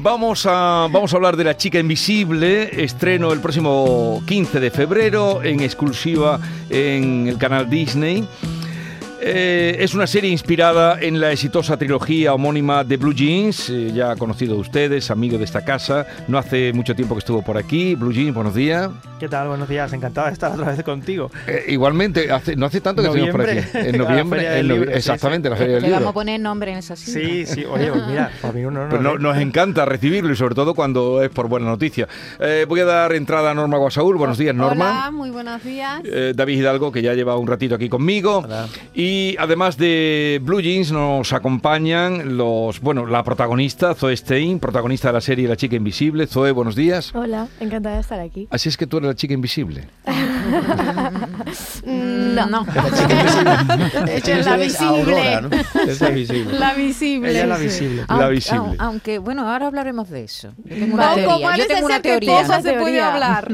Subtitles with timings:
[0.00, 5.42] Vamos a, vamos a hablar de La chica invisible, estreno el próximo 15 de febrero
[5.42, 8.26] en exclusiva en el canal Disney.
[9.26, 14.14] Eh, es una serie inspirada en la exitosa trilogía homónima de Blue Jeans, eh, ya
[14.16, 16.06] conocido de ustedes, amigo de esta casa.
[16.28, 17.94] No hace mucho tiempo que estuvo por aquí.
[17.94, 18.90] Blue Jeans, buenos días.
[19.18, 19.48] ¿Qué tal?
[19.48, 21.30] Buenos días, encantado de estar otra vez contigo.
[21.46, 23.60] Eh, igualmente, hace, no hace tanto que estuvimos por aquí.
[23.72, 26.00] En noviembre, en exactamente, la Feria del Le Libro.
[26.00, 27.20] vamos a poner nombre en esa cinta.
[27.20, 28.90] Sí, sí, oye, pues mira, para mí uno no.
[28.90, 32.06] Pues no- nos encanta recibirlo y sobre todo cuando es por buena noticia.
[32.40, 34.18] Eh, voy a dar entrada a Norma Guasaúl.
[34.18, 34.90] Buenos días, Norma.
[34.90, 36.02] Hola, muy buenos días.
[36.04, 38.42] Eh, David Hidalgo, que ya lleva un ratito aquí conmigo.
[38.44, 38.66] Hola.
[38.92, 45.14] Y además de Blue Jeans, nos acompañan los, bueno, la protagonista, Zoe Stein, protagonista de
[45.14, 46.26] la serie La Chica Invisible.
[46.26, 47.14] Zoe, buenos días.
[47.14, 48.48] Hola, encantada de estar aquí.
[48.50, 49.88] Así es que tú eres la chica invisible.
[51.86, 52.66] No, no.
[54.08, 55.40] Ella es la visible.
[55.88, 56.58] Es la visible.
[56.58, 57.30] La visible.
[57.30, 57.96] Ella es la visible.
[58.08, 58.58] La Aunque- visible.
[58.60, 60.52] au- Aunque, bueno, ahora hablaremos de eso.
[60.64, 61.24] Yo tengo No, una teoría.
[61.26, 62.40] ¿cómo Yo parece tengo una teoría.
[62.42, 63.52] cosas se puede hablar?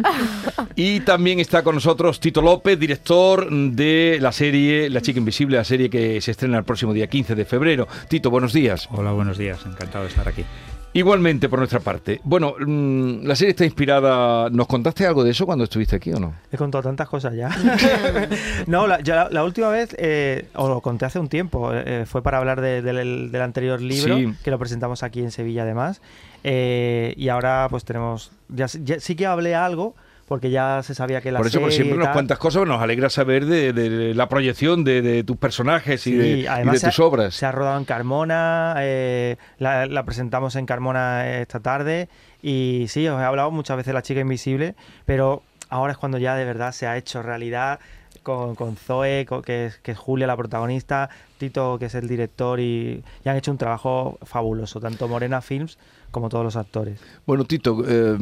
[0.77, 5.65] Y también está con nosotros Tito López, director de la serie La Chica Invisible, la
[5.65, 7.87] serie que se estrena el próximo día 15 de febrero.
[8.09, 8.89] Tito, buenos días.
[8.93, 10.45] Hola, buenos días, encantado de estar aquí.
[10.93, 12.21] Igualmente por nuestra parte.
[12.25, 14.51] Bueno, mm, la serie está inspirada.
[14.51, 16.35] ¿Nos contaste algo de eso cuando estuviste aquí o no?
[16.51, 17.49] He contado tantas cosas ya.
[18.67, 22.07] no, la, ya la, la última vez, eh, os lo conté hace un tiempo, eh,
[22.07, 24.35] fue para hablar de- del, del anterior libro, Sí.
[24.43, 26.01] que lo presentamos aquí en Sevilla además.
[26.43, 29.95] Eh, y ahora pues tenemos, ya, ya sí que hablé algo,
[30.31, 33.11] porque ya se sabía que la Por eso, pues siempre tal- cuentas cosas, nos alegra
[33.11, 36.63] saber de, de la proyección de, de tus personajes y Sí, de, y de ha-
[36.63, 37.35] tus obras.
[37.35, 42.09] Se ha rodado en Carmona, eh, la, la presentamos en Carmona esta tarde
[42.43, 46.17] y sí, os he hablado muchas veces de La Chica Invisible, pero ahora es cuando
[46.19, 47.81] ya de verdad se ha hecho realidad
[48.23, 52.61] con, con Zoe, que, es, que es Julia la protagonista, Tito que es el director
[52.61, 55.77] y, y han hecho un trabajo fabuloso, tanto Morena Films
[56.11, 56.99] como todos los actores.
[57.27, 58.17] Bueno, Tito, eh,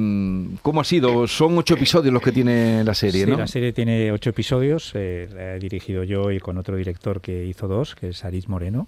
[0.63, 1.27] ¿cómo ha sido?
[1.27, 3.37] Son ocho episodios los que tiene la serie, Sí, ¿no?
[3.39, 7.45] la serie tiene ocho episodios, eh, la he dirigido yo y con otro director que
[7.47, 8.87] hizo dos, que es Aris Moreno.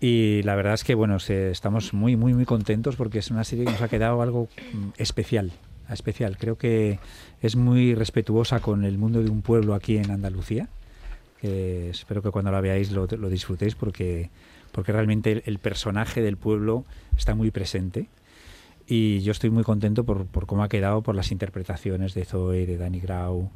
[0.00, 3.44] Y la verdad es que bueno, se- estamos muy, muy, muy contentos porque es una
[3.44, 5.52] serie que nos ha quedado algo mm, especial,
[5.90, 6.36] especial.
[6.38, 6.98] Creo que
[7.40, 10.68] es muy respetuosa con el mundo de un pueblo aquí en Andalucía.
[11.40, 14.30] que espero que cuando la veáis lo, lo disfrutéis porque,
[14.76, 16.84] porque realmente el, el personaje del pueblo
[17.16, 18.06] está muy presente.
[18.86, 22.66] Y yo estoy muy contento por, por cómo ha quedado, por las interpretaciones de Zoe,
[22.66, 23.50] de Danny Grau.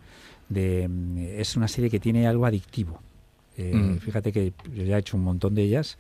[0.49, 3.01] De, mm, es una serie que tiene algo adictivo.
[3.57, 3.99] Eh, Mm.
[3.99, 5.99] Fíjate que yo ya he hecho un montón de ellas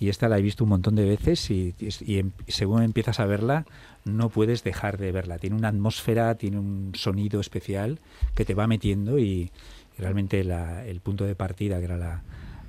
[0.00, 3.20] y esta la he visto un montón de veces y, y- y em- según empiezas
[3.20, 3.66] a verla
[4.04, 5.38] no puedes dejar de verla.
[5.38, 8.00] Tiene una atmósfera, tiene un sonido especial
[8.34, 9.50] que te va metiendo y,
[9.96, 12.22] y realmente la- el punto de partida, que era la,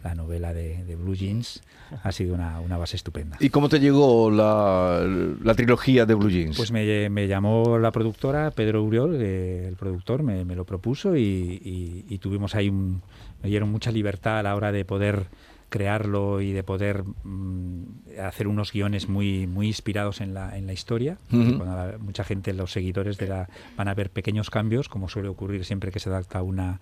[0.04, 1.64] la novela de, de Blue Jeans,
[2.04, 3.38] ha sido una, una base estupenda.
[3.40, 5.06] ¿Y cómo te llegó la,
[5.42, 6.58] la trilogía de Blue Jeans?
[6.58, 11.16] Pues me, me llamó la productora, Pedro Uriol, eh, el productor, me, me lo propuso
[11.16, 13.02] y, y- y tuvimos ahí un,
[13.42, 15.28] me dieron mucha libertad a la hora de poder
[15.70, 17.84] crearlo y de poder mm,
[18.24, 21.18] hacer unos guiones muy, muy inspirados en la, en la historia.
[21.32, 21.58] Ujú.
[21.58, 25.30] Cuando la- mucha gente, los seguidores de la, van a ver pequeños cambios, como suele
[25.30, 26.80] ocurrir siempre que se adapta una,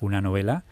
[0.00, 0.62] una novela,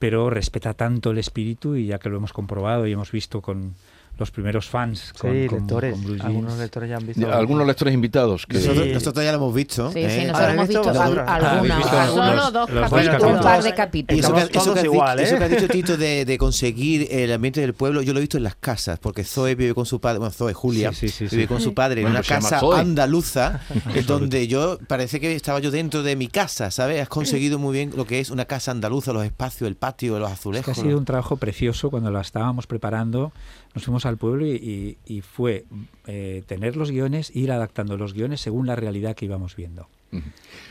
[0.00, 3.74] pero respeta tanto el espíritu y ya que lo hemos comprobado y hemos visto con
[4.20, 7.20] los primeros fans, con, sí, con- lectores, con Blue algunos lectores ya han visto.
[7.22, 8.58] Ya, Algunos lectores invitados que...
[8.60, 8.68] Sí.
[8.68, 9.90] Nosotros, nosotros ya lo hemos visto.
[9.92, 10.10] Sí, ¿eh?
[10.10, 10.82] sí, nosotros ¿Habéis hemos visto?
[10.82, 11.24] visto al- Vosotros.
[11.26, 13.06] Ah, ¿habéis alguna, visto Solo algunos- dos los dos capítulos.
[13.10, 13.36] capítulos.
[13.36, 14.24] un par de Y capítulos.
[14.24, 15.22] Eso que, eso que igual, ¿eh?
[15.24, 18.22] eso que has dicho, Tito, de, de conseguir el ambiente del pueblo, yo lo he
[18.22, 21.28] visto en las casas, porque Zoe vive con su padre, bueno, Zoe, Julia, Sí, sí,
[21.28, 21.48] sí, vive sí.
[21.48, 23.60] con su padre en Bueno, una pues casa andaluza,
[23.94, 27.00] en donde yo parece que estaba yo dentro de mi casa, ¿sabes?
[27.00, 30.28] Has conseguido muy bien lo que es una casa andaluza, los espacios, el patio, los
[30.30, 30.74] Es azulejos.
[30.74, 33.32] que ha sido un trabajo precioso cuando la estábamos preparando.
[33.74, 35.64] Nos fuimos al pueblo y, y- y fue
[36.06, 39.88] eh, tener los guiones, ir adaptando los guiones según la realidad que íbamos viendo.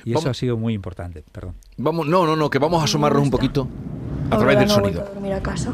[0.04, 1.56] Y eso ha sido muy importante, perdón.
[1.78, 3.70] Vamos, no, no, no, que vamos a asomarnos un poquito
[4.30, 5.02] a Ahora través del no sonido.
[5.02, 5.72] a dormir a casa.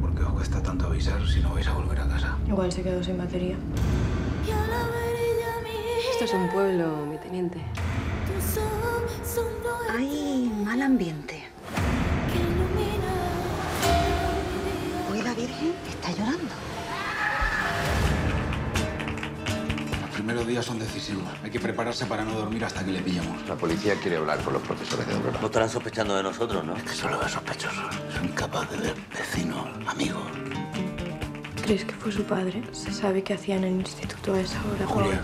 [0.00, 2.36] ¿Por qué os cuesta tanto avisar si no vais a volver a casa?
[2.48, 3.56] Igual se quedó sin batería.
[6.12, 7.58] Esto es un pueblo, mi teniente.
[9.96, 11.41] Hay mal ambiente.
[15.88, 16.54] Está llorando.
[20.00, 21.24] Los primeros días son decisivos.
[21.42, 23.46] Hay que prepararse para no dormir hasta que le pillemos.
[23.48, 25.38] La policía quiere hablar con los profesores de Aurora.
[25.40, 26.74] No estarán sospechando de nosotros, ¿no?
[26.74, 27.94] Que solo ve sospechosos.
[28.14, 30.22] Son incapaces de ver vecinos, amigos.
[31.62, 32.62] ¿Crees que fue su padre?
[32.72, 34.86] Se sabe que hacía en el instituto a esa hora.
[34.86, 35.22] Julia,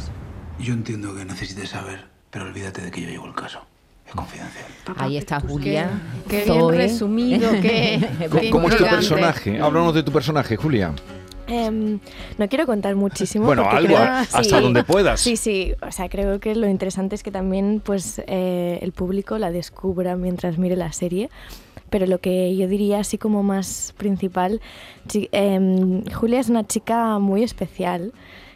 [0.58, 3.66] yo entiendo que necesites saber, pero olvídate de que yo llevo el caso.
[4.08, 4.64] Es confidencial.
[4.84, 5.90] Papá, Ahí está Julia.
[6.28, 9.60] Qué, qué bien resumido, qué, ¿Cómo, qué cómo es tu personaje?
[9.60, 10.92] Háblanos de tu personaje, Julia.
[11.46, 11.98] Em,
[12.36, 13.46] no quiero contar muchísimo.
[13.46, 15.20] Bueno, algo, creo- a- hasta donde puedas.
[15.20, 15.74] Sí, sí.
[15.86, 20.16] O sea, creo que lo interesante es que también pues, eh, el público la descubra
[20.16, 21.30] mientras mire la serie.
[21.90, 24.60] Pero lo que yo diría así como más principal,
[25.32, 28.12] em, Julia es una chica muy especial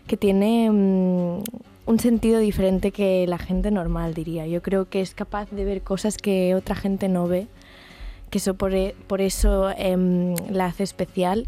[0.07, 1.43] que tiene mm,
[1.87, 4.47] un sentido diferente que la gente normal, diría.
[4.47, 7.49] Yo creo que es capaz de ver cosas que otra gente no ve,
[8.31, 11.47] que eso por, e- por eso em, la hace especial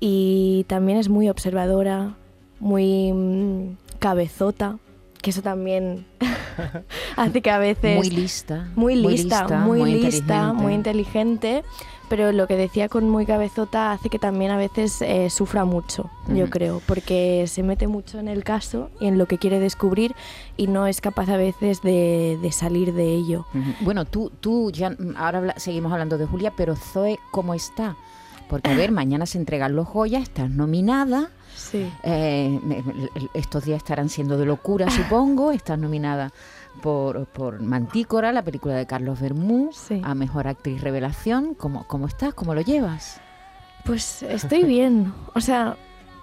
[0.00, 2.14] y también es muy observadora,
[2.60, 4.78] muy mm, cabezota,
[5.22, 6.06] que eso también
[7.16, 7.96] hace que a veces...
[7.96, 10.62] Muy lista, Muy muy lista, lista, muy, muy lista, inteligente.
[10.62, 11.64] muy inteligente,
[12.08, 16.10] pero lo que decía con muy cabezota hace que también a veces eh, sufra mucho,
[16.28, 20.14] yo creo, porque se mete mucho en el caso y en lo que quiere descubrir
[20.56, 23.46] y no es capaz a veces de, de salir de ello.
[23.80, 27.96] Bueno, tú, tú ya mm, ahora habla- seguimos hablando de Julia, pero Zoe, ¿cómo está?
[28.48, 31.30] Porque a ver, mañana se entregan los joyas, estás nominada.
[31.54, 31.90] Sí.
[32.04, 32.58] eh,
[33.34, 35.50] estos días estarán siendo de locura, supongo.
[35.52, 36.32] Estás nominada
[36.82, 39.70] por, por Mantícora, la película de Carlos Bermú,
[40.02, 41.54] a Mejor Actriz Revelación.
[41.54, 42.34] ¿Cómo, ¿Cómo estás?
[42.34, 43.20] ¿Cómo lo llevas?
[43.84, 45.76] Pues estoy bien, o sea,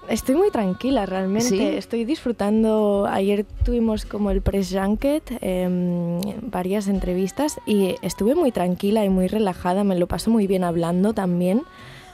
[0.10, 1.64] estoy muy tranquila realmente, ¿Sí?
[1.64, 9.04] estoy disfrutando, ayer tuvimos como el press junket, em, varias entrevistas y estuve muy tranquila
[9.04, 11.64] y muy relajada, me lo paso muy bien hablando también.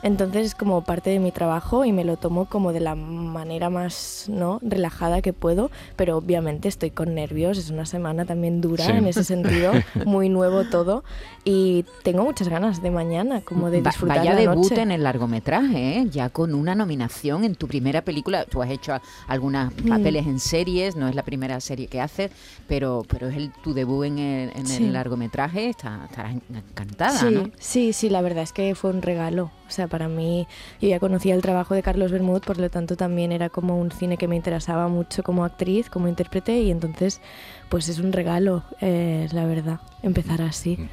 [0.04, 3.70] Entonces es como parte de mi trabajo y me lo tomo como de la manera
[3.70, 4.60] más ¿no?
[4.64, 8.92] relajada que puedo, pero obviamente estoy con nervios, es una semana también dura Sí.
[8.92, 9.74] en ese sentido,
[10.06, 11.04] muy nuevo todo
[11.44, 14.82] y tengo muchas ganas de mañana como de Va- disfrutar Vaya la debut noche.
[14.82, 16.08] en el largometraje, ¿eh?
[16.10, 18.46] ya con una nominación en tu primera película.
[18.46, 18.94] Tú has hecho
[19.28, 19.90] algunos Mm.
[19.90, 22.32] papeles en series, no es la primera serie que haces,
[22.68, 24.90] pero, pero es el, tu debut en el, en el Sí.
[24.90, 25.70] largometraje.
[25.70, 27.50] Está, estarás encantada, sí, ¿no?
[27.60, 29.52] sí, sí, la verdad es que fue un regalo.
[29.72, 30.50] O sea, para mí,
[30.82, 33.90] yo ya conocía el trabajo de Carlos Bermud, por lo tanto también era como un
[33.90, 37.22] cine que me interesaba mucho como actriz, como intérprete, y entonces,
[37.70, 40.90] pues es un regalo, eh, la verdad, empezar así.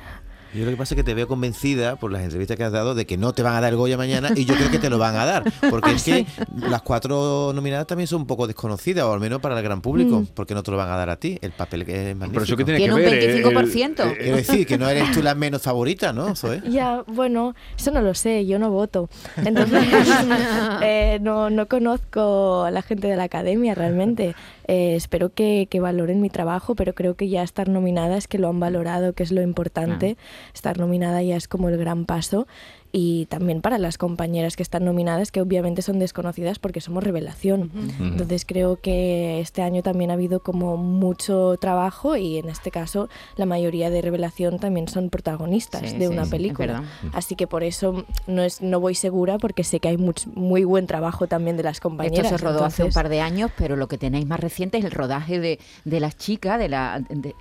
[0.55, 2.95] Yo lo que pasa es que te veo convencida por las entrevistas que has dado
[2.95, 4.89] de que no te van a dar el Goya mañana y yo creo que te
[4.91, 5.45] lo van a dar.
[5.71, 6.27] Porque Ah, es que
[6.69, 10.21] las cuatro nominadas también son un poco desconocidas, o al menos para el gran público,
[10.21, 10.27] Mm.
[10.35, 11.39] porque no te lo van a dar a ti.
[11.43, 12.45] El papel que es magnífico.
[12.45, 14.03] eso qué tiene Tiene que un ver, el- 25%.
[14.05, 16.35] el- Quiero decir que no eres tú la menos favorita, ¿no?
[16.35, 16.63] Zoe?
[16.71, 19.09] Ya, bueno, eso no lo sé, yo no voto.
[19.37, 19.83] Entonces,
[20.83, 24.35] eh, no, no conozco a la gente de la academia realmente.
[24.69, 28.39] Eh, espero que, que valoren mi trabajo, pero creo que ya estar nominada es que
[28.39, 30.19] lo han valorado, que es lo importante.
[30.53, 32.47] Estar nominada ya es como el gran paso.
[32.91, 37.71] Y también para las compañeras que están nominadas, que obviamente son desconocidas porque somos revelación.
[38.01, 43.09] Entonces creo que este año también ha habido como mucho trabajo y en este caso
[43.37, 46.85] la mayoría de revelación también son protagonistas Sí, de sí, una película.
[47.13, 50.65] Así que por eso no es no voy segura porque sé que hay much- muy
[50.65, 52.27] buen trabajo también de las compañeras.
[52.33, 54.85] Esto se rodó hace un par de años, pero lo que tenéis más reciente es
[54.87, 57.01] el rodaje de, de las chicas, de la...
[57.11, 57.35] De,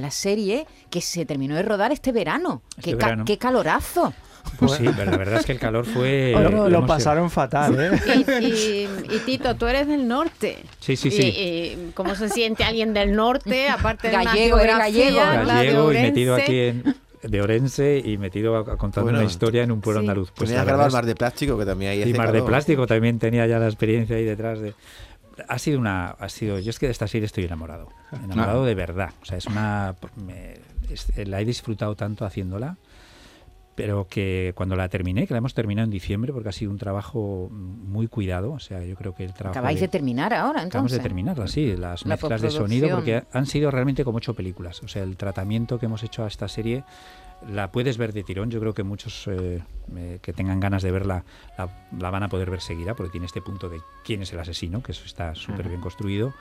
[0.00, 2.60] la serie que se terminó de rodar este verano.
[2.76, 3.24] Este ¡Qué, ca- verano.
[3.24, 4.12] qué calorazo!
[4.58, 6.34] Pues sí, pero la verdad es que el calor fue...
[6.70, 7.90] Lo, pasaron fatal, ¿eh?
[8.40, 10.58] Y, y- y Tito, tú eres del norte.
[10.80, 11.22] Sí, sí, sí.
[11.34, 15.20] y ¿Cómo se siente alguien del norte, aparte de una Gallego, geografía, gallego.
[15.40, 19.72] de Gallego y metido aquí en, de Orense y metido a, Bueno, una historia en
[19.72, 20.04] un pueblo sí.
[20.06, 20.30] andaluz.
[20.34, 22.42] Pues Tenías la que grabar Mar de Plástico, que también ahí y Mar de.
[22.42, 24.74] Plástico también tenía ya la experiencia ahí detrás de
[25.48, 28.66] ha sido una ha sido yo es que de esta serie estoy enamorado enamorado Ah.
[28.66, 29.94] de verdad o sea es una
[30.26, 30.56] me-
[30.92, 32.76] es- la he disfrutado tanto haciéndola
[33.82, 36.78] pero que cuando la terminé que la hemos terminado en diciembre porque ha sido un
[36.78, 40.92] trabajo muy cuidado o sea yo creo que el trabajo Acabáis de terminar ahora, Acabamos
[40.92, 40.98] entonces.
[40.98, 44.82] de terminarla, sí, las La mezclas de sonido, porque han sido realmente como ocho películas.
[44.82, 46.84] O sea, el tratamiento que hemos hecho a esta serie
[47.48, 48.50] la puedes ver de tirón.
[48.50, 49.62] Yo creo que muchos eh,
[49.96, 51.24] eh, que tengan ganas de verla
[51.56, 51.68] la,
[51.98, 54.82] la van a poder ver seguida, porque tiene este punto de quién es el asesino,
[54.82, 56.32] que eso está súper bien construido.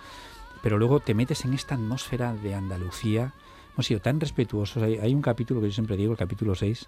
[0.61, 3.33] Pero luego te metes en esta atmósfera de Andalucía.
[3.73, 4.83] Hemos sido tan respetuosos.
[4.83, 6.87] Hay, hay un capítulo que yo siempre digo, el capítulo 6,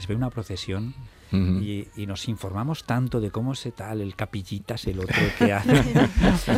[0.00, 0.94] que se ve una procesión
[1.32, 5.72] y, y nos informamos tanto de cómo se tal, el capillitas, el otro que hace.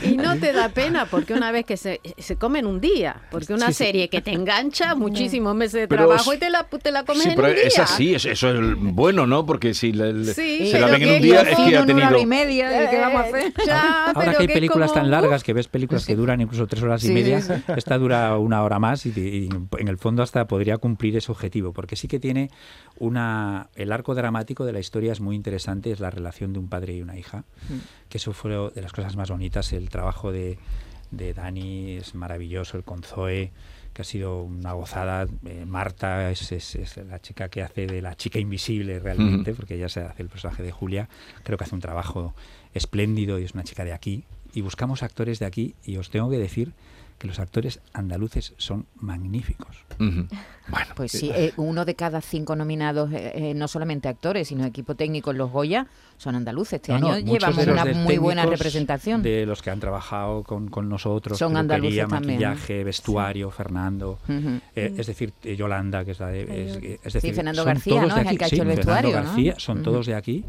[0.09, 3.53] Y no te da pena, porque una vez que se, se comen un día, porque
[3.53, 3.85] una Sí, sí.
[3.85, 7.25] serie que te engancha muchísimos meses de Pero trabajo y te la, te la comes
[7.25, 7.65] Sí, en pero un día.
[7.65, 9.45] es así, es- eso es el bueno, ¿no?
[9.45, 11.69] Porque si la, la- Sí, se la ven en un día es que ha en
[11.69, 12.19] una hora tenido...
[12.21, 13.53] y media, ¿y ¿qué vamos a hacer?
[13.67, 16.67] Ya, Ahora pero que hay películas como- tan largas, que ves películas que duran incluso
[16.67, 17.41] tres horas y media,
[17.77, 21.75] esta dura una hora más y, y en el fondo hasta podría cumplir ese objetivo,
[21.75, 22.51] porque sí que tiene
[22.99, 23.32] una...
[23.75, 26.95] El arco dramático de la historia es muy interesante, es la relación de un padre
[26.97, 28.09] y una hija, Mm.
[28.09, 30.59] que eso fue de las cosas más bonitas, el trabajo de
[31.11, 33.53] de Dani es maravilloso, el con Zoe,
[33.93, 35.27] que ha sido una gozada.
[35.45, 39.59] Eh, Marta es, es- es la chica que hace de la chica invisible realmente, Ujú.
[39.59, 41.11] porque ella se hace el personaje de Julia.
[41.43, 42.35] Creo que hace un trabajo
[42.73, 44.25] espléndido y es una chica de aquí.
[44.55, 46.73] Y buscamos actores de aquí y os tengo que decir
[47.23, 49.77] que los actores andaluces son magníficos.
[50.69, 54.65] Bueno, Pues sí, eh, uno de cada cinco nominados, eh, eh, no solamente actores, sino
[54.65, 55.89] equipo técnico en los Goya,
[56.19, 56.75] son andaluces.
[56.75, 59.23] Este No, no, año muchos llevamos una muy buena representación.
[59.25, 62.49] De los que han trabajado con, con nosotros, Son andaluces también, ¿no?
[62.49, 64.21] maquillaje, vestuario, Fernando.
[64.29, 64.61] Ujú.
[64.77, 66.43] eh, es decir, eh, Yolanda, que es la de.
[66.43, 68.17] es, Sí, es decir, Fernando son García, ¿no?
[68.17, 69.17] Es el que ha hecho Sí, el Fernando vestuario, ¿no?
[69.25, 69.85] García, son Ujú.
[69.85, 70.45] todos de aquí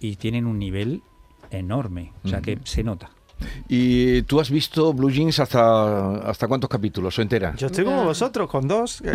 [0.00, 1.02] y tienen un nivel
[1.50, 2.12] enorme.
[2.24, 3.10] O sea que se nota.
[3.68, 7.54] ¿Y tú has visto Blue Jeans hasta, hasta cuántos capítulos o entera?
[7.56, 9.02] Yo estoy como vosotros, con dos.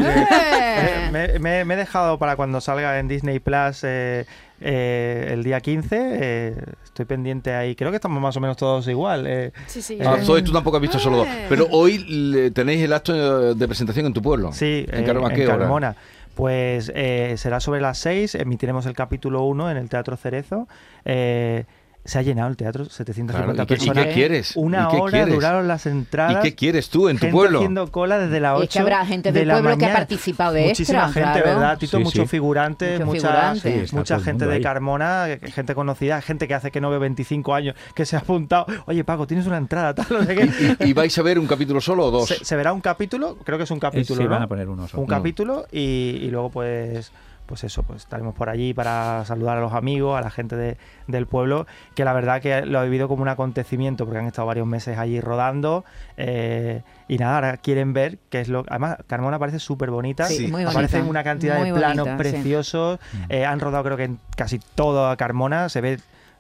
[0.81, 1.09] Eh, ¡Eh!
[1.12, 4.25] me, me- me he dejado para cuando salga en Disney Plus eh,
[4.62, 5.88] eh, el día 15.
[5.91, 7.75] eh, estoy pendiente ahí.
[7.75, 9.25] Creo que estamos más o menos todos igual.
[9.27, 9.98] eh, Sí, sí.
[10.05, 11.27] Ah, Zoe, tú tampoco has visto solo dos.
[11.27, 11.45] Eh.
[11.50, 14.53] Pero hoy le- tenéis el acto de presentación en tu pueblo.
[14.53, 15.45] Sí, ¿En, eh, Car- a en?
[15.48, 15.95] Carmona.
[16.36, 20.67] Pues eh, será sobre las 6, emitiremos el capítulo 1 en el Teatro Cerezo.
[21.03, 21.65] Eh,
[22.06, 24.06] se ha llenado el teatro, 750 Claro, ¿y qué- y personas.
[24.08, 24.53] qué quieres?
[24.56, 25.34] Una ¿Y qué hora quieres?
[25.36, 26.41] duraron las ¿Y entradas.
[26.44, 27.60] qué quieres tú en tu gente pueblo?
[27.60, 29.88] haciendo cola desde las 8 Es que habrá gente de del la pueblo que ha
[29.89, 30.00] mañana.
[30.00, 31.60] participado de Muchísima extra, gente, claro.
[31.60, 31.98] ¿verdad, Tito?
[31.98, 32.27] Sí, muchos sí.
[32.29, 34.62] figurantes, Muchos mucha, está mucha gente de.
[34.62, 38.65] Carmona, gente conocida, gente que hace que no ve 25 años, que se ha apuntado.
[38.88, 40.50] Oye, Paco, tienes una entrada, tal, no sé qué.
[40.86, 42.27] ¿Y, y vais a ver un capítulo solo o dos?
[42.29, 44.29] Se, se verá un capítulo, creo que es un Eh, capítulo, sí, ¿no?
[44.32, 45.03] van a poner uno solo.
[45.03, 47.12] un capítulo y, y luego pues
[47.50, 50.77] pues eso, pues estaremos por allí para saludar a los amigos, a la gente de-
[51.08, 51.65] del pueblo,
[51.96, 55.00] que la verdad que lo he vivido como un acontecimiento, porque han estado varios meses
[55.00, 55.84] allí rodando,
[56.15, 58.63] eh, y nada, ahora quieren ver qué es lo...
[58.70, 60.70] Además, Carmona parece súper bonita, Sí, muy bonita.
[60.70, 63.18] aparecen una cantidad Muy de planos bonita, preciosos, Mm.
[63.29, 66.00] eh, han rodado creo que en casi todo Carmona, se ve,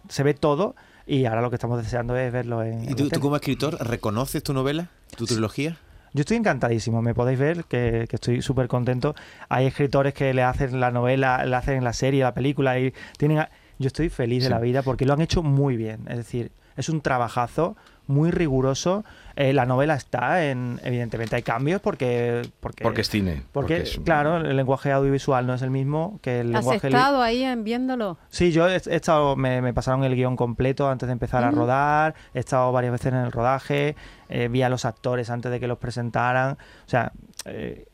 [0.09, 0.75] se ve todo,
[1.07, 2.83] y ahora lo que estamos deseando es verlo en...
[2.87, 5.77] ¿Y tú, tú como escritor reconoces tu novela, tu trilogía?
[6.13, 9.15] Yo estoy encantadísimo, me podéis ver que, que estoy súper contento.
[9.49, 13.39] Hay escritores que le hacen la novela, le hacen la serie, la película y tienen...
[13.39, 16.01] a- Yo estoy feliz de la vida porque lo han hecho muy bien.
[16.09, 17.75] Es decir, es un trabajazo
[18.07, 19.03] muy riguroso.
[19.35, 20.79] Eh, la novela está en...
[20.83, 22.41] Evidentemente hay cambios porque...
[22.59, 23.43] Porque, Porque es cine.
[23.53, 26.89] porque, es- claro, el lenguaje audiovisual no es el mismo que el ¿Has lenguaje...
[26.89, 28.17] li- estado ahí en viéndolo?
[28.29, 31.51] Sí, yo he, he estado, me, me pasaron el guion completo antes de empezar a
[31.51, 33.95] rodar, he estado varias veces en el rodaje,
[34.27, 37.11] eh, vi a los actores antes de que los presentaran, o sea,
[37.45, 37.85] eh,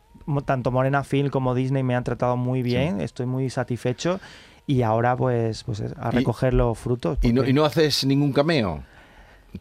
[0.46, 4.20] tanto Morena Film como Disney me han tratado muy bien, estoy muy satisfecho
[4.68, 7.18] y ahora pues, pues es, a Y- recoger los frutos.
[7.22, 8.84] ¿Y no, porque- ¿Y no haces ningún cameo?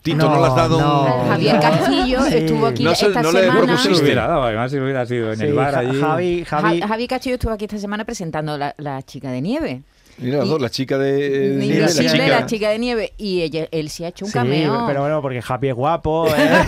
[0.02, 1.20] Tito, ¿no, No, le has dado no.
[1.22, 1.28] un...?
[1.28, 2.36] Javier Castillo Sí.
[2.38, 3.58] estuvo aquí No se- esta no le semana.
[3.60, 3.88] propusiste.
[3.90, 6.00] No se lo hubiera dado, además si hubiera sido en Sí, el bar allí.
[6.00, 9.82] Javi, Javi, Ja- Javi Castillo estuvo aquí esta semana presentando la, la chica de nieve.
[10.18, 11.54] Mira las Y- dos, la chica de...
[11.58, 12.40] Ni sí, la sí, Invisible, chica.
[12.40, 13.12] la chica de nieve.
[13.18, 14.84] Y ella, él sí ha hecho un Sí, cameo.
[14.86, 16.64] pero bueno, porque Javi es guapo, ¿eh?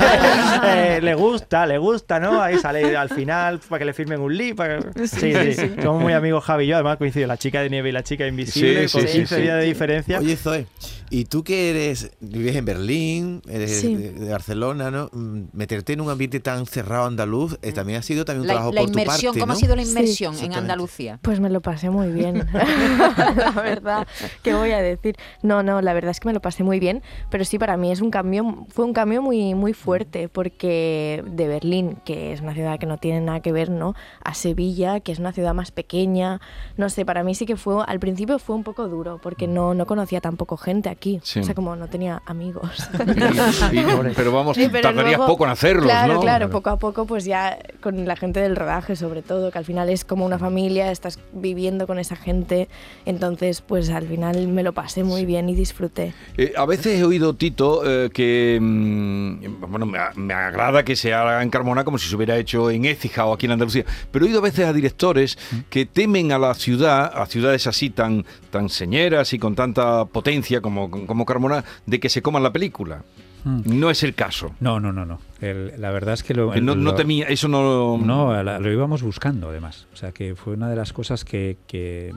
[0.64, 2.40] Eh, le gusta, le gusta, ¿no?
[2.42, 4.80] Ahí sale al final para que le firmen un libro.
[5.06, 7.92] Sí, sí, somos muy amigos Javi y yo, además coincido, la chica de nieve y
[7.92, 9.42] la chica invisible, Sí, con sí, sí, 15 sí.
[9.42, 10.18] días de diferencia.
[10.18, 10.66] Oye, Zoe,
[11.10, 13.94] ¿y tú que eres, vives en Berlín, eres Sí.
[13.94, 15.08] de, de Barcelona, ¿no?
[15.12, 18.54] Mm, Meterte en un ambiente tan cerrado andaluz eh, también ha sido también un la,
[18.54, 19.56] trabajo la por tu inmersión, parte, ¿cómo ¿no?
[19.56, 19.90] ha sido la Sí.
[19.90, 20.54] inmersión en.
[20.54, 21.18] Andalucía?
[21.22, 22.46] Pues me lo pasé muy bien,
[23.55, 24.07] la verdad.
[24.43, 25.16] ¿Qué voy a decir?
[25.43, 27.90] No, no, la verdad es que me lo pasé muy bien, pero sí para mí
[27.93, 32.55] es un cambio, fue un cambio muy, muy fuerte, porque de Berlín, que es una
[32.55, 33.95] ciudad que no tiene nada que ver, ¿no?
[34.25, 36.40] A Sevilla, que es una ciudad más pequeña,
[36.76, 39.75] no sé, para mí sí que fue, al principio fue un poco duro, porque no,
[39.75, 41.40] no conocía tampoco gente aquí, Sí.
[41.40, 42.88] o sea, como no tenía amigos.
[43.73, 46.21] Y- y- pero vamos, Sí, pero tardarías luego- poco en hacerlos, Claro, ¿no?
[46.21, 49.64] claro, poco a poco, pues ya con la gente del rodaje, sobre todo, que al
[49.64, 52.69] final es como una familia, estás viviendo con esa gente,
[53.05, 53.25] entonces,
[53.66, 56.14] pues al final me lo pasé muy bien y disfruté.
[56.37, 61.42] Eh, a veces he oído, Tito, eh, que mm, bueno, me agrada que se haga
[61.42, 64.28] en Carmona como si se hubiera hecho en Écija o aquí en Andalucía, pero he
[64.28, 65.38] oído a veces a directores
[65.71, 70.61] que temen a la ciudad, a ciudades así tan, tan señeras y con tanta potencia
[70.61, 73.02] como, como Carmona, de que se coman la película.
[73.45, 73.62] Mm.
[73.78, 74.55] No es el caso.
[74.61, 75.21] No, no, no, no.
[75.40, 77.99] El- la verdad es que lo, no, no lo- temía, eso no...
[77.99, 79.87] No, la- lo íbamos buscando además.
[79.93, 82.12] O sea, que fue una de las cosas que, que, eh,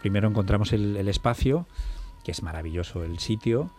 [0.00, 1.66] primero encontramos el, el espacio,
[2.24, 3.70] que es maravilloso el sitio.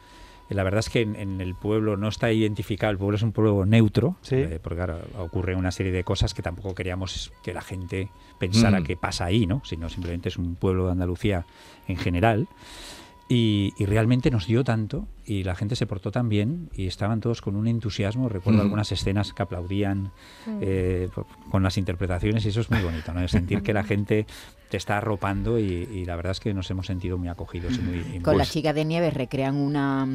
[0.49, 3.23] Eh, La verdad es que en, en el pueblo no está identificado, el pueblo es
[3.23, 4.35] un pueblo neutro, Sí.
[4.35, 8.09] eh, porque claro, ocurre una serie de cosas que tampoco queríamos que la gente
[8.39, 8.83] pensara Mm.
[8.83, 9.61] que pasa ahí, ¿no?
[9.65, 11.45] Sino simplemente es un pueblo de Andalucía
[11.87, 12.47] en general.
[13.29, 17.21] Y, y realmente nos dio tanto y la gente se portó tan bien y estaban
[17.21, 18.27] todos con un entusiasmo.
[18.29, 18.63] Recuerdo Mm.
[18.65, 20.11] algunas escenas que aplaudían
[20.61, 21.09] eh,
[21.49, 23.25] con las interpretaciones y eso es muy bonito, ¿no?
[23.27, 24.25] Sentir que la gente
[24.69, 27.81] te está arropando y, y la verdad es que nos hemos sentido muy acogidos y
[27.81, 27.97] muy...
[28.15, 30.07] y Con muy- las chicas de nieve recrean una,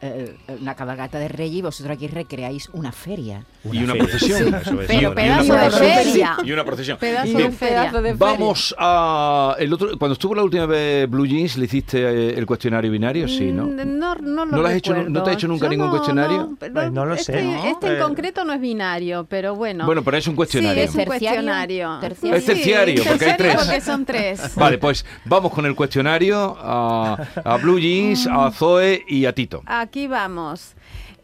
[0.00, 3.44] eh, una cabalgata de Reyes y vosotros aquí recreáis una feria.
[3.62, 4.38] Una y una feria, procesión.
[4.50, 4.88] sí, eso es.
[4.88, 6.36] Pero pedazo de feria.
[6.44, 6.98] Y una procesión.
[6.98, 7.50] Pedazo Bien.
[7.52, 7.92] de feria.
[8.18, 12.44] Vamos a el otro cuando estuvo la última vez Blue Jeans le hiciste eh, el
[12.44, 13.66] cuestionario binario, sí, ¿no?
[13.66, 15.86] Mm, No, no, lo ¿No lo has hecho- no te has hecho nunca Yo ningún
[15.86, 16.36] no, cuestionario?
[16.38, 17.64] No, pero Pues no lo este, sé, ¿no?
[17.64, 19.86] Este en Eh, concreto no es binario, pero bueno.
[19.86, 20.74] Bueno, pero es un cuestionario.
[20.74, 21.98] Sí, es un Terciario, cuestionario.
[22.00, 22.36] terciario.
[22.38, 23.56] Es terciario, porque hay tres.
[23.56, 24.54] porque son tres.
[24.56, 29.62] Vale, pues vamos con el cuestionario a, a Blue Jeans, a Zoe y a Tito.
[29.66, 30.74] Aquí vamos.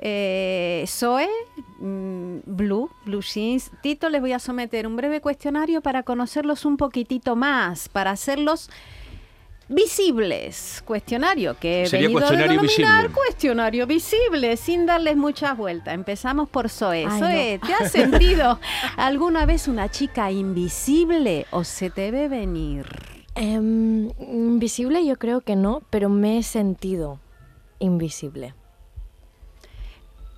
[0.01, 1.29] Eh, Zoe,
[1.81, 3.71] mm, Blue, Blue Jeans.
[3.83, 8.71] Tito, les voy a someter un breve cuestionario para conocerlos un poquitito más, para hacerlos
[9.69, 10.83] visibles.
[10.85, 13.15] Cuestionario que he Sería venido cuestionario a denominar visible.
[13.15, 15.95] cuestionario visible, sin darles muchas vueltas.
[15.95, 17.07] Empezamos por Zoe.
[17.09, 17.67] Ay, Zoe, no.
[17.67, 18.59] ¿te has sentido
[18.97, 22.87] alguna vez una chica invisible o se te ve venir?
[23.35, 27.21] Em, invisible yo creo que no, pero me he sentido
[27.79, 28.55] invisible.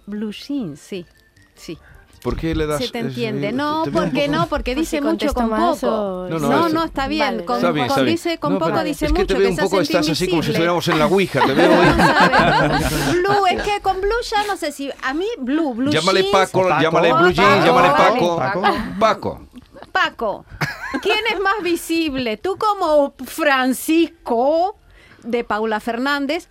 [0.06, 1.06] Blue Jeans, sí,
[1.54, 1.78] sí.
[2.22, 3.48] ¿Por qué le das Se te es- entiende.
[3.48, 6.26] eh, No, te un porque no, porque Pues dice si mucho con más poco.
[6.28, 7.24] No, No, no, no, está bien.
[7.36, 8.14] Vale, con, Está bien, con está bien.
[8.14, 10.08] dice con No, poco dice es que mucho te veo un se poco, estás así
[10.28, 10.50] como si invisible.
[10.52, 11.70] estuviéramos en la Ouija, te veo.
[13.12, 14.90] Blue, es que con Blue ya no sé si.
[15.02, 16.82] A mí, Blue, Blue Llámale Jeans- Paco, Paco.
[16.82, 17.88] llámale Blue Jeans, Paco, llámale.
[17.90, 18.36] Paco.
[18.36, 18.62] Paco.
[18.98, 19.40] Paco.
[19.92, 20.44] Paco,
[21.02, 22.36] ¿quién es más visible?
[22.36, 24.76] ¿Tú como Francisco
[25.22, 26.48] de Paula Fernández,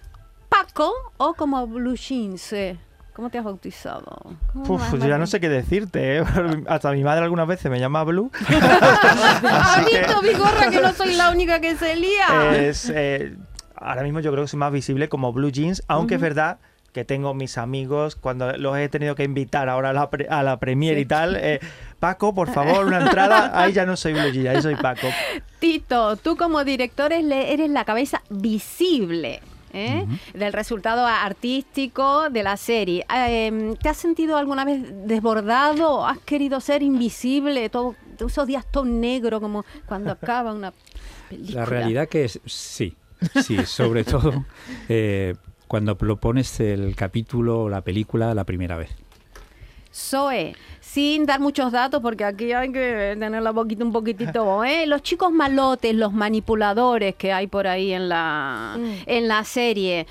[0.49, 2.51] Paco o como Blue Jeans?
[2.53, 2.77] eh?
[3.19, 4.05] ¿Cómo te has bautizado?
[4.53, 6.23] ¿Cómo Uf, pues yo ya no sé qué decirte, ¿eh?
[6.69, 8.31] Hasta mi madre algunas veces me llama Blue.
[9.43, 12.55] ¿Has visto, Vigorra, que no soy la única que se lía?
[12.55, 13.35] es, eh,
[13.75, 16.59] ahora mismo yo creo que soy más visible como Blue Jeans, aunque es verdad
[16.93, 20.41] que tengo mis amigos, cuando los he tenido que invitar ahora a la, pre- a
[20.41, 21.59] la premier y tal, eh,
[21.99, 25.07] Paco, por favor, una entrada, ahí ya no soy Blue Jeans, ahí soy Paco.
[25.59, 29.41] Tito, tú como director eres la cabeza visible.
[29.73, 30.05] ¿Eh?
[30.33, 33.05] del resultado artístico de la serie.
[33.13, 36.05] Eh, ¿Te has sentido alguna vez desbordado?
[36.05, 37.69] ¿Has querido ser invisible?
[37.69, 37.95] Todo,
[38.25, 40.73] esos días todo negro como cuando acaba una
[41.29, 41.61] película.
[41.61, 42.95] La realidad que es sí,
[43.43, 44.45] sí, sobre todo
[44.89, 45.35] eh,
[45.67, 48.89] cuando lo pones el capítulo o la película la primera vez.
[49.93, 54.85] Zoe, sin dar muchos datos, porque aquí hay que tener la boquita un poquitito, ¿eh?
[54.85, 58.91] Los chicos malotes, los manipuladores que hay por ahí en la, Mm.
[59.07, 60.05] en la serie,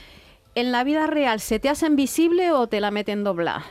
[0.54, 3.62] ¿en la vida real se te hacen visible o te la meten doblar?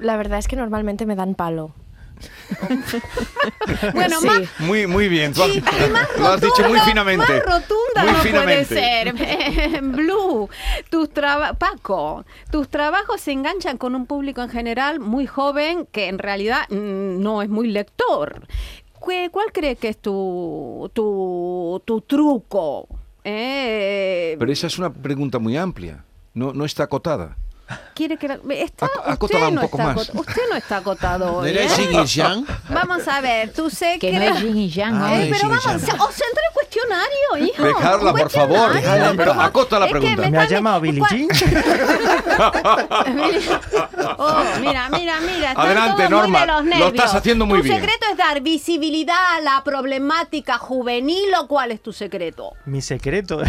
[0.00, 1.72] La verdad es que normalmente me dan palo.
[3.94, 4.26] Bueno, Sí.
[4.26, 5.32] más, Muy, muy bien.
[5.32, 7.26] Tú has- y- y más lo has dicho muy finamente.
[7.32, 8.66] Más rotunda Muy no finamente.
[8.66, 9.82] puede ser.
[9.82, 10.48] Blue,
[10.90, 11.08] tus
[11.58, 16.62] Paco, tus trabajos se enganchan con un público en general muy joven que en realidad
[16.70, 18.46] mm, no es muy lector.
[18.98, 22.88] ¿Cuál, cuál crees que es tu, tu, tu truco?
[23.24, 26.04] Eh, Pero esa es una pregunta muy amplia.
[26.34, 27.36] No, no está acotada.
[27.94, 30.08] ¿Quiere que la- está, Ac- usted, acótala un no poco está más.
[30.14, 31.68] usted no está acotado ¿No hoy, ¿eh?
[31.68, 32.46] Jin y Yang?
[32.70, 34.18] Vamos a ver, tú sé Que que...
[34.18, 34.94] no es yin y yang.
[34.94, 35.16] Ah, ¿no?
[35.16, 35.80] Eh, es pero vamos, Yang.
[35.80, 37.62] se- os centro el cuestionario, hijo.
[37.64, 38.70] Dejadla, un por favor.
[38.72, 40.22] cuestionario, Pero acota la es que pregunta.
[40.22, 41.28] ¿Me están- llamado Billie ¿cuál- Jean?
[44.20, 45.50] Oh, mira, mira, mira.
[45.50, 47.76] están Adelante, todos muy Norma, de los lo estás haciendo muy ¿Tu bien.
[47.80, 52.52] secreto es dar visibilidad a la problemática juvenil o cuál es tu secreto?
[52.64, 53.40] Mi secreto,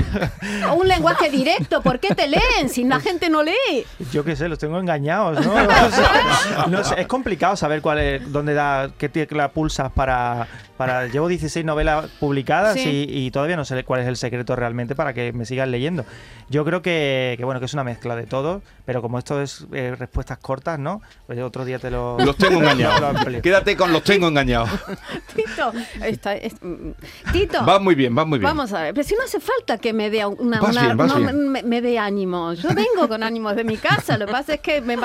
[0.69, 3.86] O un lenguaje directo, ¿por qué te leen si la gente no lee?
[4.12, 5.53] yo qué sé, los tengo engañados, ¿no?
[6.84, 10.47] Sé, es complicado saber cuál es, dónde da, qué tecla pulsas para,
[10.80, 11.08] para...
[11.08, 13.06] Llevo 16 novelas publicadas Sí.
[13.10, 16.06] y, y todavía no sé cuál es el secreto realmente para que me sigan leyendo.
[16.50, 19.68] Yo creo que, que, bueno, que es una mezcla de todo, pero como esto es
[19.74, 21.02] eh, respuestas cortas, ¿no?
[21.28, 22.18] Pues yo otro día te lo...
[22.20, 23.13] Los tengo engañados.
[23.44, 24.70] Quédate con los tengo engañados.
[25.36, 26.92] Tito, está- es- mm,
[27.34, 27.65] Tito.
[27.65, 28.50] Va muy bien, va muy bien.
[28.50, 30.98] Vamos a ver, pero si no hace falta que me dé una, Vas una- bien,
[30.98, 31.20] vas no.
[31.34, 32.54] Me, me dé ánimo.
[32.54, 34.96] Yo vengo con ánimos de mi casa, lo que pasa es que me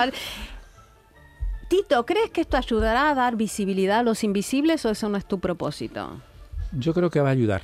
[1.69, 5.27] Tito, ¿crees que esto ayudará a dar visibilidad a los invisibles o eso no es
[5.27, 6.21] tu propósito?
[6.73, 7.63] Yo creo que va a ayudar.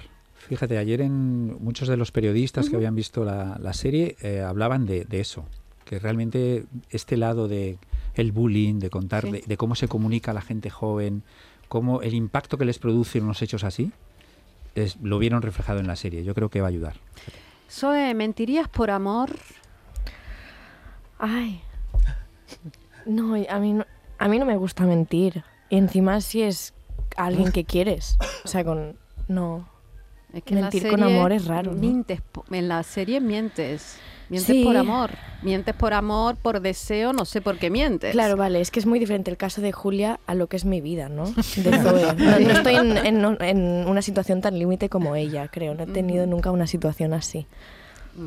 [0.48, 4.86] Fíjate, ayer en muchos de los periodistas que habían visto la, la serie eh, hablaban
[4.86, 5.44] de, de eso,
[5.84, 7.78] que realmente este lado de
[8.14, 9.30] el bullying, de contar Sí.
[9.32, 11.22] de, de cómo se comunica a la gente joven,
[11.68, 13.92] cómo el impacto que les produce unos hechos así,
[14.74, 16.24] es- lo vieron reflejado en la serie.
[16.24, 16.94] Yo creo que va a ayudar.
[17.70, 19.30] Zoe, ¿mentirías por amor?
[21.18, 21.60] Ay.
[23.06, 23.86] No, a mí no,
[24.18, 25.44] a mí no me gusta mentir.
[25.68, 26.74] Y encima si es
[27.16, 28.18] alguien que quieres.
[28.44, 28.96] O sea, con...
[29.28, 29.68] No.
[30.32, 31.78] Es que Mentir con amor es raro, ¿no?
[31.80, 33.96] Mientes, po- en la serie mientes.
[34.28, 34.62] Mientes Sí.
[34.64, 35.10] por amor.
[35.42, 38.12] Mientes por amor, por deseo, no sé por qué mientes.
[38.12, 40.64] Claro, vale, es que es muy diferente el caso de Julia a lo que es
[40.64, 41.24] mi vida, ¿no?
[41.56, 42.14] De Zoe.
[42.16, 45.74] No, no estoy en, en- en una situación tan límite como ella, creo.
[45.74, 47.46] No he tenido nunca una situación así.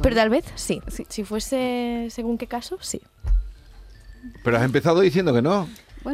[0.02, 0.82] Pero tal vez sí.
[1.08, 3.02] Si fuese según qué caso, sí.
[4.44, 5.68] Pero has empezado diciendo que no.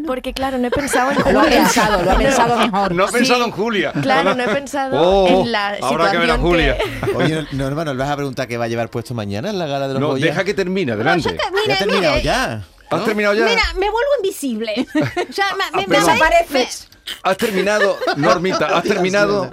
[0.05, 1.33] Porque claro, no he pensado en Julia.
[1.33, 2.93] Lo ha pensado, lo ha pensado mejor.
[2.93, 3.17] No has Sí.
[3.17, 3.91] pensado en Julia.
[4.03, 6.77] Claro, no he pensado Oh, en la ahora que situación Julia.
[7.15, 9.87] Oye, Norma, ¿nos vas a preguntar qué va a llevar puesto mañana en la gala
[9.87, 10.27] de los No, Goya?
[10.27, 11.31] deja que termine, adelante.
[11.31, 12.63] mira, ya ha terminado mire, ya.
[12.91, 13.45] ¿Has terminado ya?
[13.45, 14.73] Mira, me vuelvo invisible.
[15.31, 16.87] ya, me, me- pero- me- Desapareces.
[17.23, 18.67] ¿Has terminado, Normita?
[18.77, 19.49] ¿Has terminado?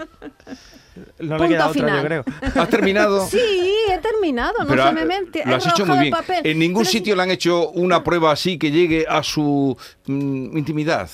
[1.18, 1.96] No le Punto queda otra, final.
[2.00, 2.24] yo creo.
[2.62, 3.26] ¿Has terminado?
[3.26, 3.38] Sí,
[3.92, 5.42] he terminado, no Pero se ha- me mente.
[5.44, 6.14] lo he has hecho muy bien.
[6.14, 6.40] el papel.
[6.46, 10.56] En ningún Pero sitio le han hecho una prueba así que llegue a su mm,
[10.56, 11.08] intimidad,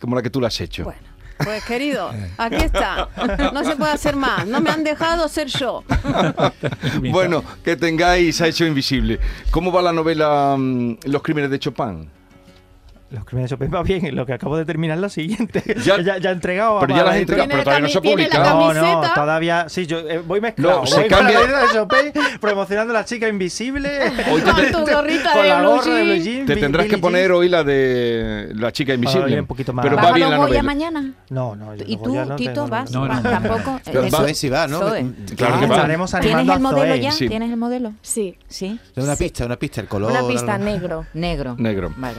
[0.00, 0.84] como la que tú le has hecho.
[0.84, 1.00] Bueno,
[1.38, 3.08] pues querido, aquí está.
[3.52, 4.46] No se puede hacer más.
[4.46, 5.82] No me han dejado ser yo.
[7.10, 9.18] Bueno, que tengáis ha hecho invisible.
[9.50, 12.08] ¿Cómo va la novela mm, Los crímenes de Chopin?
[13.14, 15.62] Los crímenes de va bien, lo que acabo de terminar es lo siguiente.
[15.84, 16.80] Ya- Ya, ya, he entregado.
[16.80, 18.74] Pero a- ya las la has entregado, pero todavía no se la publicado.
[18.74, 19.68] No, no, todavía.
[19.68, 20.80] Sí, yo eh, voy mezclado.
[20.80, 23.88] No, se voy cambia- la Chopin, promocionando a la chica invisible.
[24.32, 26.46] Hoy te- Con tu gorrita con de la blue gorra de blue jean.
[26.46, 27.36] Te tendrás que Billie poner Jean.
[27.36, 29.38] hoy la de la chica invisible.
[29.40, 29.84] un poquito más.
[29.84, 30.62] Pero ¿Vas va bien la novela.
[30.62, 31.12] mañana?
[31.30, 32.90] No, no, yo ¿Y tú, ya no Tito, tengo- vas?
[32.90, 33.22] No, no.
[33.22, 33.80] ¿Tampoco?
[33.84, 34.78] Pero Eh, Zoe sí va, ¿no?
[34.80, 35.04] Zoe.
[35.36, 35.74] Claro que va.
[35.76, 37.10] estaremos ¿Tienes el modelo ya?
[37.12, 37.92] ¿Tienes el modelo?
[38.02, 38.36] Sí.
[38.48, 38.78] Sí.
[38.96, 40.10] Una pista, una pista, el color.
[40.10, 41.06] Una pista negro.
[41.14, 41.54] Negro.
[41.58, 41.92] Negro.
[41.96, 42.16] Vale.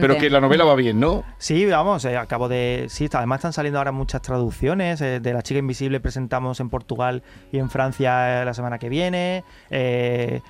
[0.00, 1.24] Pero que la novela va bien, ¿no?
[1.38, 2.86] Sí, vamos, eh, acabo de...
[2.88, 5.00] Sí, está- además están saliendo ahora muchas traducciones.
[5.00, 8.88] eh, de La chica invisible presentamos en Portugal y en Francia eh, la semana que
[8.88, 9.44] viene.
[9.70, 10.40] eh,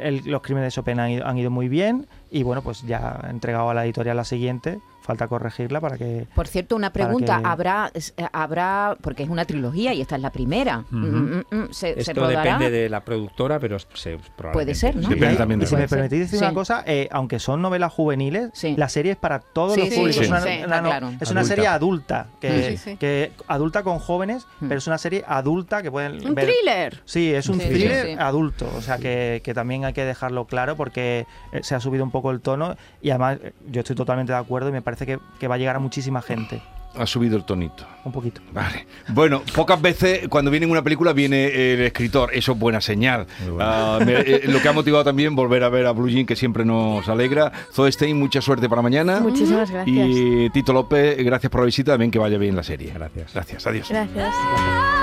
[0.00, 2.06] el- los crímenes de Chopin han ido, han ido muy bien.
[2.30, 4.80] Y bueno, pues ya he entregado a la editorial la siguiente.
[5.10, 6.28] Falta corregirla para que...
[6.36, 7.38] Por cierto, una pregunta.
[7.40, 8.00] que- ¿Habrá, eh,
[8.32, 10.84] habrá, porque es una trilogía y esta es la primera.
[10.88, 15.02] Mm, mm, mm, ¿se, se Esto depende de la productora, pero se, probablemente ser, ¿no?
[15.08, 15.14] sí.
[15.14, 16.44] Depende Y- también y si me puede permitís decir Sí.
[16.44, 18.76] una cosa, eh, aunque son novelas juveniles, Sí.
[18.76, 20.16] la serie es para todos Sí, los sí, públicos.
[20.16, 21.10] sí, es una, sí, una está no- claro.
[21.20, 22.96] es una serie adulta, que, Sí, sí.
[22.96, 26.46] que adulta con jóvenes, pero es una serie adulta que pueden Un ver.
[26.46, 27.02] thriller.
[27.04, 28.16] Sí, es un thriller sí.
[28.16, 32.04] adulto, o sea que, que también hay que dejarlo claro porque eh, se ha subido
[32.04, 35.18] un poco el tono y además yo estoy totalmente de acuerdo y me parece que,
[35.38, 36.60] que va a llegar a muchísima gente,
[36.96, 37.84] Ha subido el tonito.
[38.04, 38.40] un poquito.
[38.52, 38.86] Vale.
[39.08, 42.30] Bueno, pocas veces cuando viene en una película viene el escritor.
[42.34, 43.26] Eso es buena señal.
[43.44, 43.58] Bueno.
[43.60, 46.34] Ah, me- eh, lo que ha motivado también volver a ver a Blue Jean, que
[46.34, 47.52] siempre nos alegra.
[47.72, 49.20] Zoe Stein, mucha suerte para mañana.
[49.20, 50.06] Muchísimas gracias.
[50.10, 51.92] Y Tito López, gracias por la visita.
[51.92, 52.92] También que vaya bien la serie.
[52.92, 53.34] Gracias.
[53.34, 53.66] Gracias.
[53.66, 53.88] Adiós.
[53.88, 54.99] Gracias.